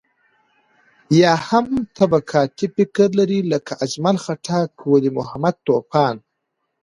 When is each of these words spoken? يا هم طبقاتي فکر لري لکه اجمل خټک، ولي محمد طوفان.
يا 1.21 1.33
هم 1.47 1.67
طبقاتي 1.99 2.65
فکر 2.75 3.07
لري 3.19 3.39
لکه 3.51 3.73
اجمل 3.85 4.15
خټک، 4.23 4.71
ولي 4.91 5.11
محمد 5.17 5.55
طوفان. 5.67 6.15